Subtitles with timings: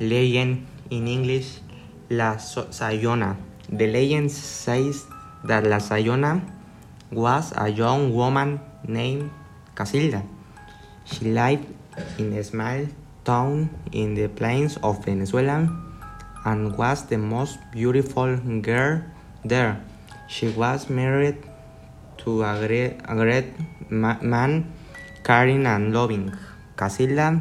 [0.00, 1.60] legend in English,
[2.08, 3.36] La Sayona.
[3.68, 5.04] The legend says
[5.44, 6.40] that La Sayona
[7.12, 9.30] was a young woman named
[9.76, 10.24] Casilda.
[11.04, 11.66] She lived
[12.18, 12.86] in a small
[13.24, 15.68] town in the plains of Venezuela
[16.44, 19.02] and was the most beautiful girl
[19.44, 19.84] there.
[20.28, 21.36] She was married
[22.24, 23.52] to a great, a great
[23.90, 24.72] ma man,
[25.22, 26.32] caring and loving.
[26.76, 27.40] Casilda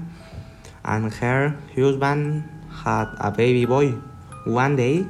[0.89, 2.49] and her husband
[2.81, 3.93] had a baby boy.
[4.45, 5.05] One day,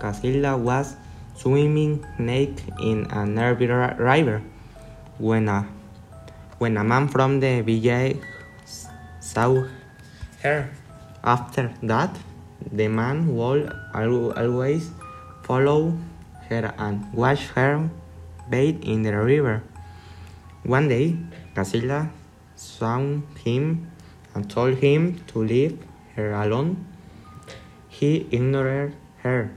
[0.00, 0.96] Casilda was
[1.38, 4.42] swimming naked in a nearby river
[5.18, 5.62] when a,
[6.58, 8.18] when a man from the village
[9.20, 9.62] saw
[10.42, 10.70] her.
[11.22, 12.18] After that,
[12.72, 14.90] the man would always
[15.44, 15.94] follow
[16.50, 17.88] her and watch her
[18.50, 19.62] bathe in the river.
[20.64, 21.14] One day,
[21.54, 22.10] Casilda
[22.56, 22.98] saw
[23.44, 23.91] him
[24.34, 25.78] and told him to leave
[26.16, 26.86] her alone.
[27.88, 29.52] He ignored her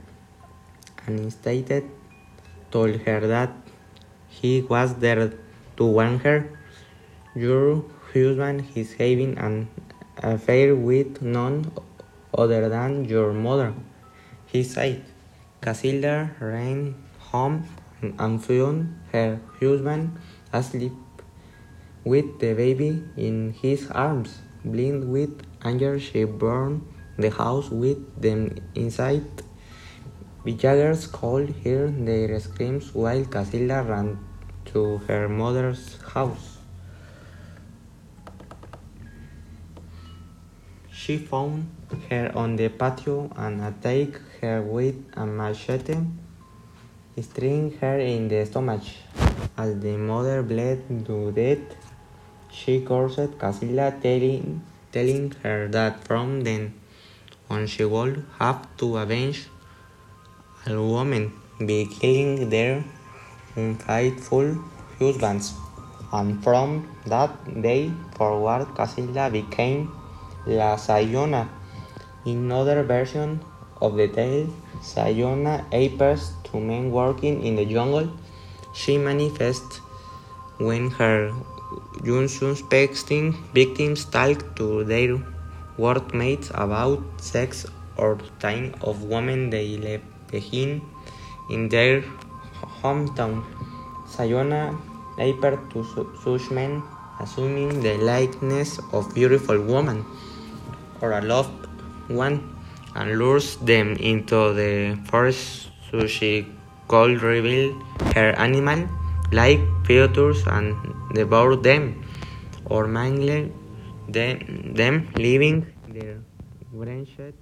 [1.05, 1.83] and instead
[2.71, 3.51] told her that
[4.27, 5.33] he was there
[5.77, 6.49] to warn her.
[7.35, 9.67] Your husband is having an
[10.17, 11.71] affair with none
[12.37, 13.73] other than your mother,
[14.45, 15.03] he said.
[15.61, 17.67] Casilda ran home
[18.01, 20.17] and found her husband
[20.53, 20.93] asleep
[22.03, 24.39] with the baby in his arms.
[24.65, 26.81] Blind with anger, she burned
[27.19, 29.21] the house with them inside.
[30.43, 34.17] Villagers called her their screams while Casilda ran
[34.65, 36.57] to her mother's house.
[40.91, 41.69] She found
[42.09, 45.97] her on the patio and attacked her with a machete,
[47.21, 48.81] striking her in the stomach.
[49.57, 51.59] As the mother bled to death,
[52.51, 56.73] she cursed Casilda, telling, telling her that from then
[57.49, 59.47] on she would have to avenge
[60.67, 62.83] all women by killing their
[63.55, 64.57] unfaithful
[64.99, 65.53] husbands.
[66.11, 69.91] And from that day forward, Casilda became
[70.45, 71.47] La Sayona.
[72.25, 73.41] In other version
[73.81, 74.47] of the tale,
[74.81, 78.09] Sayona appears to men working in the jungle.
[78.73, 79.81] She manifests
[80.57, 81.33] when her
[82.05, 85.17] unsuspecting victims talk to their
[85.77, 87.65] workmates about sex
[87.97, 90.81] or time of women they left behind
[91.49, 92.03] in their
[92.81, 93.43] hometown.
[94.07, 94.77] Sayona
[95.17, 95.83] appears to
[96.23, 96.83] such men
[97.19, 100.05] assuming the likeness of beautiful woman
[101.01, 101.67] or a loved
[102.07, 102.55] one
[102.95, 106.47] and lures them into the forest so she
[106.87, 107.73] could reveal
[108.15, 108.87] her animal
[109.31, 110.75] like features and
[111.15, 112.03] devour them
[112.65, 113.49] or mangle
[114.07, 116.21] them, them leaving their
[116.71, 117.33] wrenched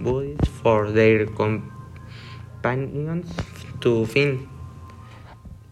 [0.00, 3.30] bodies for their companions
[3.80, 4.48] to feed.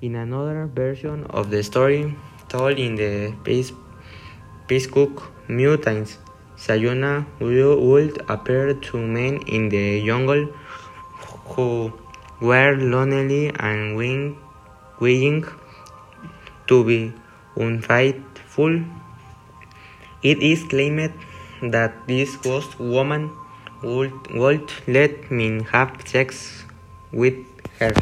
[0.01, 2.15] In another version of the story,
[2.49, 3.73] told in the Peace,
[4.69, 6.19] Peace Cook Mutants,
[6.57, 10.47] Sayona would appear to men in the jungle
[11.55, 11.93] who
[12.41, 15.45] were lonely and willing
[16.67, 17.13] to be
[17.59, 18.83] unfaithful.
[20.23, 21.13] It is claimed
[21.63, 23.31] that this ghost woman
[23.83, 26.65] would, would let men have sex
[27.13, 27.37] with
[27.79, 27.93] her.